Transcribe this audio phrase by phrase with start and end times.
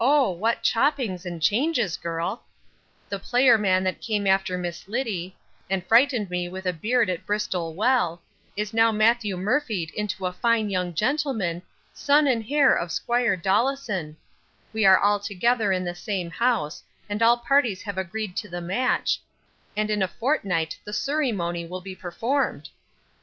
[0.01, 2.43] what choppings and changes girl
[3.09, 5.37] The player man that came after Miss Liddy,
[5.69, 8.19] and frightened me with a beard at Bristol Well,
[8.57, 11.61] is now matthew murphy'd into a fine young gentleman,
[11.93, 14.17] son and hare of 'squire Dollison
[14.73, 18.59] We are all together in the same house, and all parties have agreed to the
[18.59, 19.19] match,
[19.77, 22.69] and in a fortnite the surrymony will be performed.